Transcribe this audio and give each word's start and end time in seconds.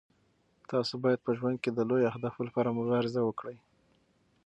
تاسو 0.71 0.93
باید 1.03 1.19
په 1.25 1.31
ژوند 1.37 1.57
کې 1.63 1.69
د 1.73 1.79
لویو 1.89 2.09
اهدافو 2.11 2.41
لپاره 2.47 2.75
مبارزه 2.79 3.21
وکړئ. 3.23 3.57